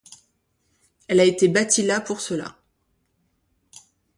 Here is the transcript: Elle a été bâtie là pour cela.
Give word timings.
Elle 1.07 1.19
a 1.19 1.25
été 1.25 1.47
bâtie 1.47 1.83
là 1.83 2.01
pour 2.01 2.21
cela. 2.21 2.55